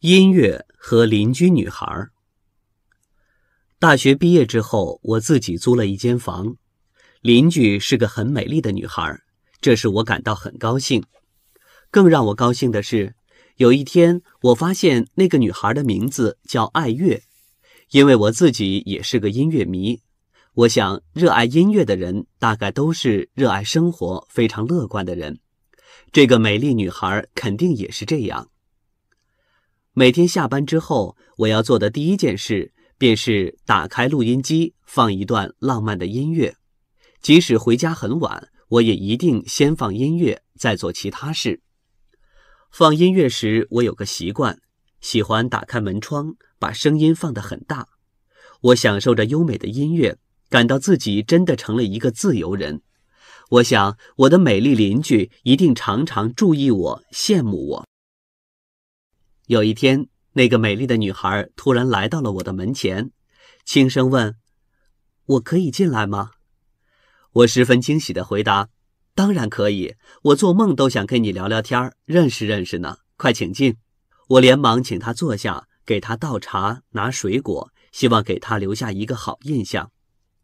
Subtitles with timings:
[0.00, 2.06] 音乐和邻居女孩。
[3.80, 6.54] 大学毕业之后，我自己租了一间房，
[7.20, 9.18] 邻居是个很美丽的女孩，
[9.60, 11.02] 这使我感到很高兴。
[11.90, 13.16] 更让我高兴的是，
[13.56, 17.20] 有一天我发现那个女孩的名字叫爱乐，
[17.90, 20.00] 因为我自己也是个音乐迷。
[20.54, 25.40] 我想，热爱音乐的人大概都是热爱生活、非常乐观的人。
[26.12, 28.48] 这个美丽女孩肯定也是这样。
[29.98, 36.54] 每天下班之后，我要做的第一件事便是打开录音机，放一段浪漫的音乐。
[37.20, 41.62] 即使回家很晚，我也一定先放音乐，再做其他事。
[42.70, 44.60] 放音乐时，我有个习惯，
[45.00, 47.88] 喜欢打开门窗，把声音放得很大。
[48.60, 50.16] 我享受着优美的音乐，
[50.48, 52.82] 感到自己真的成了一个自由人。
[53.50, 57.88] 我想，我的美丽邻居一定常常注意我，羡慕我。
[59.48, 63.12] 有一天，那个美丽的女孩突然来到了我的门前，
[63.64, 64.36] 轻声问
[65.24, 66.32] ：“我可以进来吗？”
[67.32, 68.68] 我十分惊喜地回答
[69.16, 72.98] ：“当然可以，我做梦都想跟你聊聊天，认识认识呢。
[73.16, 73.78] 快请进。”
[74.28, 79.90] 我连忙请她坐下，给她倒茶、拿水果，希望给她留下一个好印象。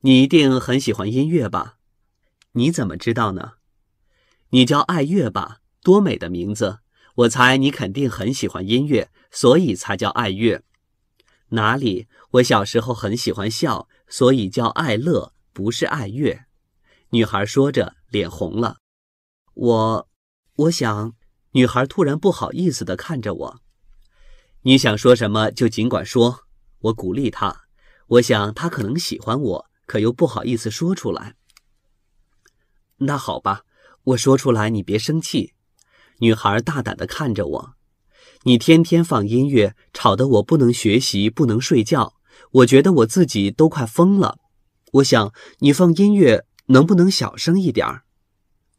[0.00, 1.74] 你一定很喜欢音乐吧？
[2.52, 3.52] 你怎么知道呢？
[4.48, 5.58] 你叫爱乐吧？
[5.82, 6.78] 多美的名字！
[7.14, 10.62] 我猜你肯定很喜欢音乐，所以才叫爱乐。
[11.50, 12.08] 哪里？
[12.32, 16.46] 我小时候很喜欢笑，所以叫爱乐，不是爱乐。
[17.10, 18.78] 女孩说着，脸红了。
[19.54, 20.08] 我，
[20.56, 21.14] 我想。
[21.52, 23.60] 女孩突然不好意思地看着我。
[24.62, 26.40] 你想说什么就尽管说。
[26.80, 27.66] 我鼓励她。
[28.08, 31.36] 我想她可能喜欢我，可又不好意思说出来。
[32.96, 33.62] 那好吧，
[34.02, 35.54] 我说出来，你别生气。
[36.18, 37.74] 女孩大胆地看着我，
[38.44, 42.14] 你天天放音乐，吵得我不能学习，不能睡觉。
[42.50, 44.38] 我觉得我自己都快疯了。
[44.92, 48.04] 我想你放音乐能不能小声一点儿？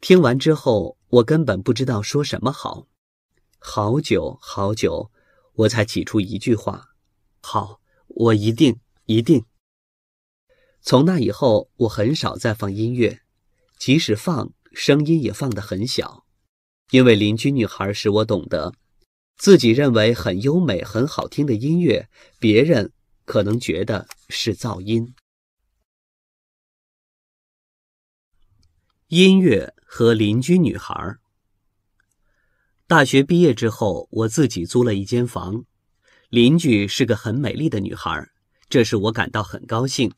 [0.00, 2.86] 听完之后，我根本不知道说什么好。
[3.58, 5.10] 好久好久，
[5.54, 6.90] 我才挤出一句话
[7.42, 9.44] ：“好，我一定一定。”
[10.80, 13.22] 从那以后，我很少再放音乐，
[13.78, 16.25] 即使放，声音也放得很小。
[16.90, 18.72] 因为邻居女孩使我懂得，
[19.36, 22.08] 自己认为很优美、很好听的音乐，
[22.38, 22.92] 别人
[23.24, 25.14] 可能觉得是噪音。
[29.08, 31.16] 音乐和邻居女孩。
[32.86, 35.64] 大学毕业之后，我自己租了一间房，
[36.28, 38.28] 邻居是个很美丽的女孩，
[38.68, 40.12] 这使我感到很高兴。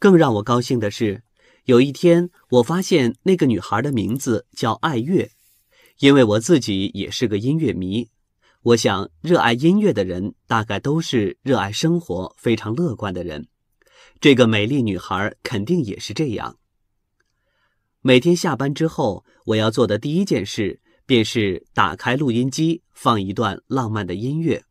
[0.00, 1.22] 更让我高兴的是，
[1.64, 5.30] 有一天我发现那个女孩的名字叫爱乐。
[5.98, 8.10] 因为我自己也是个音乐迷，
[8.62, 13.48] 我想热爱音乐的人大概都是热爱生活、非常乐观的人。
[14.20, 16.58] 这个美丽女孩肯定也是这样。
[18.02, 24.64] 每天下班之后，我要做的第一件事便是打开录音机，放一段浪漫的音乐。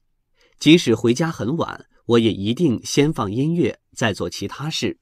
[0.59, 4.99] 即使回家很晚，我也一定先放音乐，再做其他事。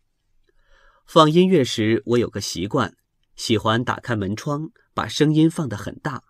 [1.05, 2.95] 放音乐时，我有个习惯，
[3.35, 4.71] 喜欢打开门窗。
[4.93, 6.23] 把声音放得很大，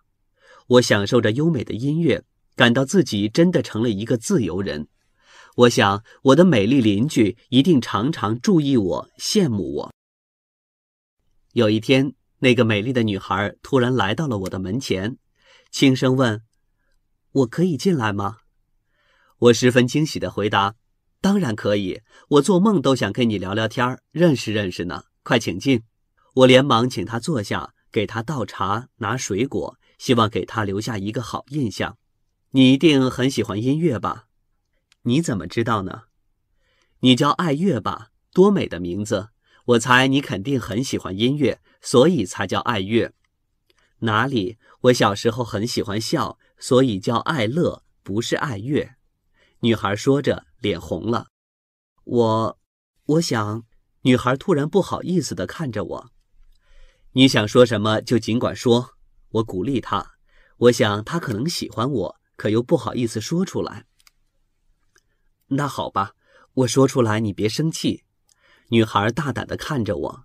[0.66, 2.24] 我享受着优美的音乐，
[2.56, 4.88] 感到自己真的成了一个自由人。
[5.56, 9.92] 我想，我的美丽邻居一定常常注意我，羡慕我。
[11.52, 15.18] 有一天，那个美丽的女孩突然来到了我的门前，
[15.70, 16.42] 轻声问
[17.30, 18.38] ：“我可以进来吗？”
[19.38, 20.74] 我十分惊喜地回答
[21.20, 25.04] ：“当然可以，我做梦都想跟你聊聊天，认识认识呢。
[25.22, 25.82] 快请进。”
[26.34, 27.73] 我连忙请她坐下。
[27.94, 31.96] 给他倒茶、拿水果，希望给他留下一个好印象。
[32.50, 34.26] 你一定很喜欢音乐吧？
[35.02, 36.02] 你怎么知道呢？
[37.02, 38.10] 你叫爱乐吧？
[38.32, 39.28] 多美的名字！
[39.66, 43.12] 我猜你肯定很喜欢音乐，所以才叫爱乐。
[44.00, 44.58] 哪里？
[44.80, 48.96] 我小时候很喜欢笑，所以叫爱乐，不是爱乐。
[49.60, 51.28] 女孩说着，脸红了。
[52.02, 52.58] 我，
[53.06, 53.64] 我想。
[54.02, 56.10] 女孩突然不好意思地看着我。
[57.16, 58.90] 你想说什么就尽管说。
[59.30, 60.14] 我鼓励她。
[60.56, 63.86] 我想她可能喜欢我，可又不好意思说出来。
[65.48, 66.12] 那好吧，
[66.54, 68.02] 我说出来，你别生气。
[68.70, 70.24] 女孩大胆地看着我。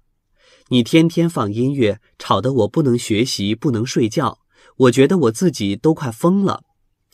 [0.70, 4.40] 你天天放音乐，吵得我不能学习，不能睡觉。
[4.78, 6.64] 我觉得我自己都快疯了。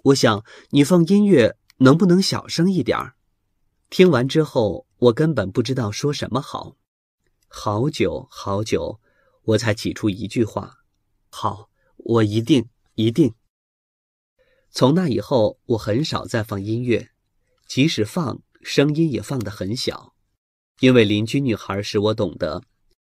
[0.04, 3.16] 我想你放音乐能不能小声一点儿？
[3.89, 6.75] 听完之后，我根本不知道说什么好。
[7.48, 9.01] 好久好久。
[9.45, 10.80] 我才挤出一句话
[11.30, 13.33] ：“好，我一定一定。”
[14.71, 17.12] 从那以后，我很少再放音乐，
[17.68, 20.13] 即使放，声音也放得很小，
[20.80, 22.62] 因为邻居女孩使我懂得，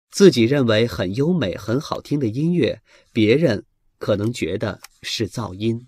[0.09, 2.81] 自己认为很优美、很好听的音乐，
[3.11, 3.65] 别人
[3.97, 5.87] 可能觉得是噪音。